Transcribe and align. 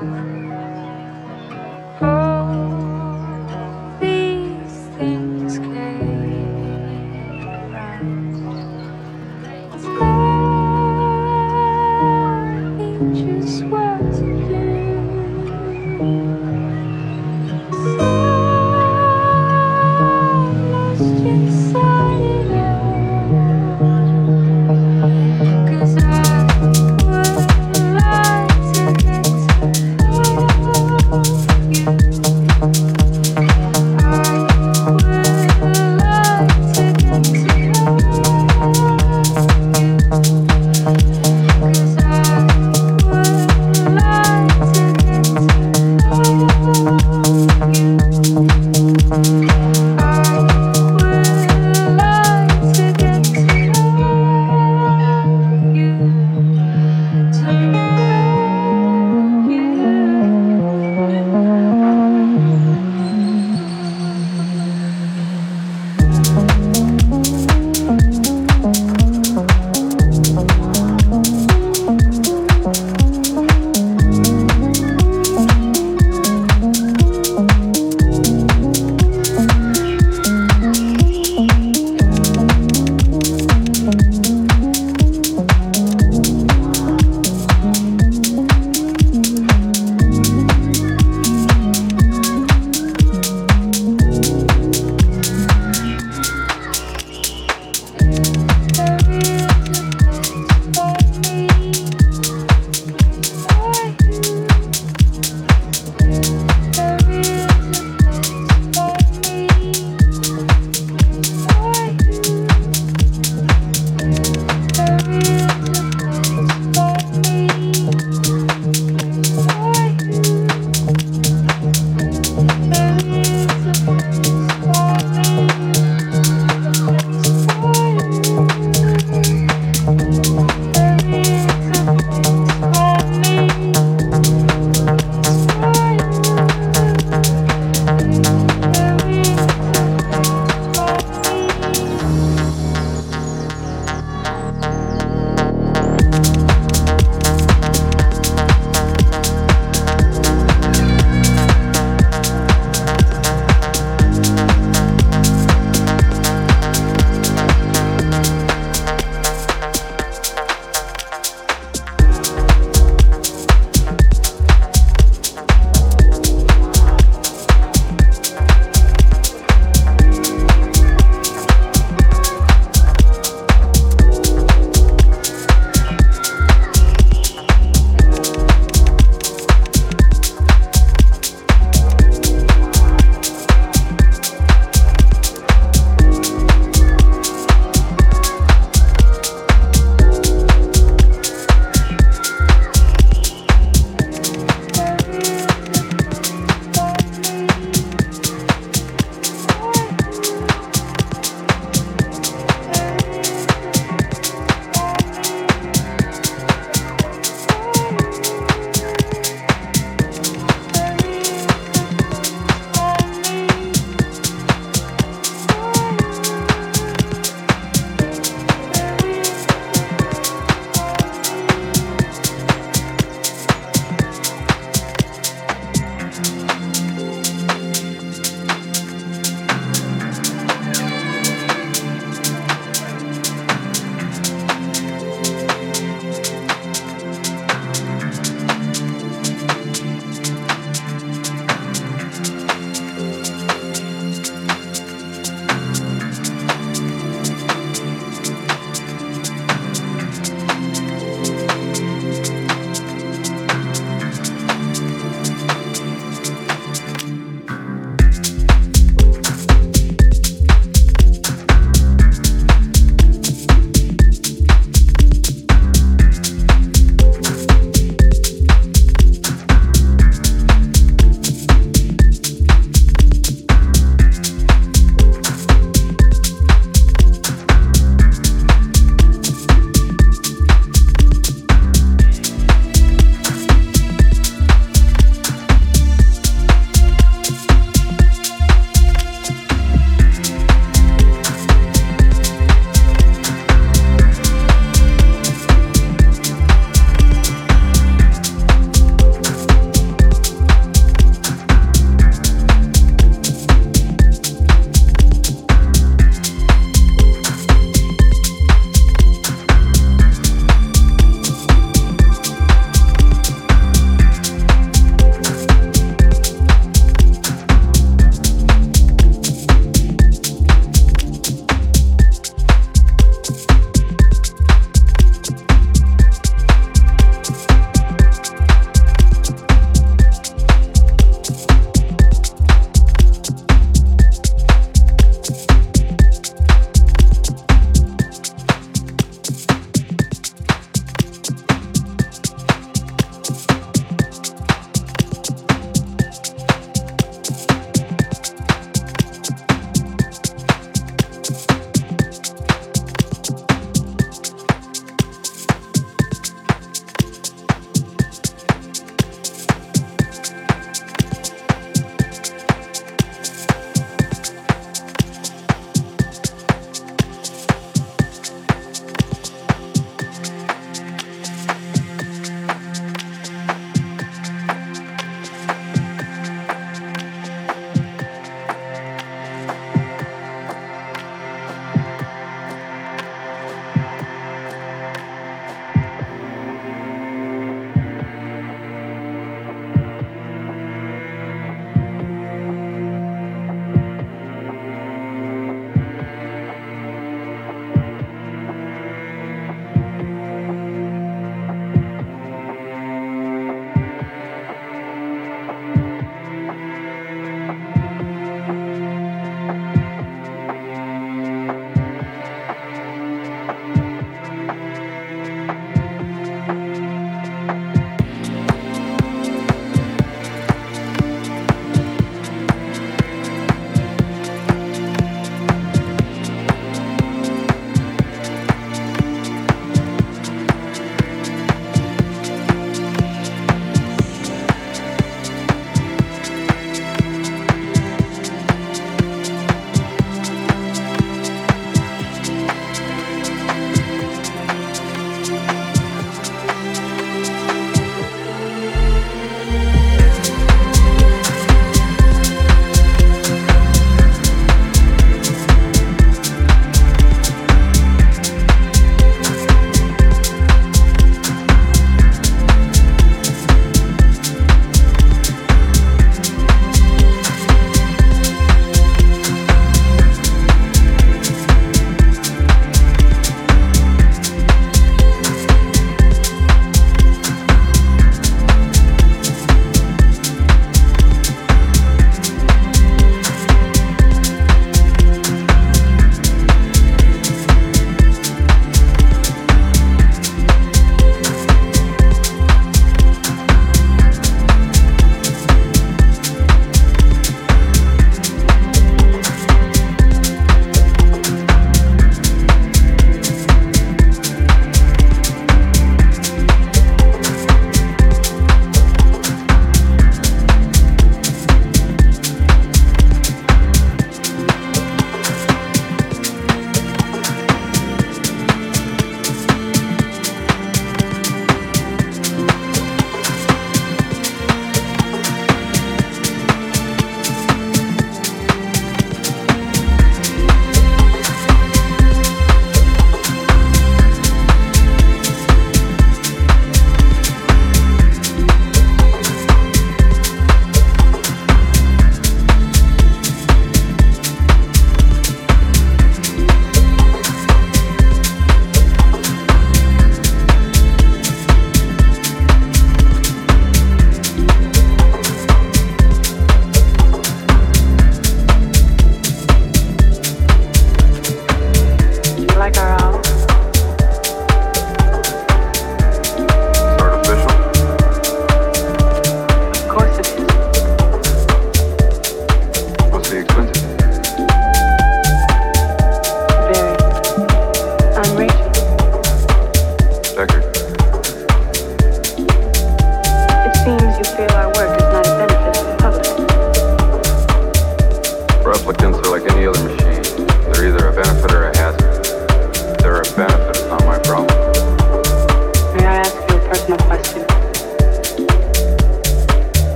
Bye. 0.00 0.29